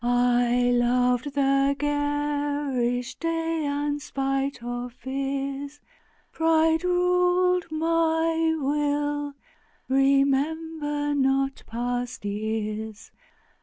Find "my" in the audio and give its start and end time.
7.69-8.55